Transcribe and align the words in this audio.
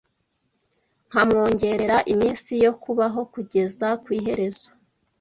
nkamwongerera 1.09 1.97
iminsi 2.13 2.51
yo 2.63 2.71
kubaho 2.81 3.19
kugeza 3.33 3.87
ku 4.03 4.07
iherezo” 4.17 4.67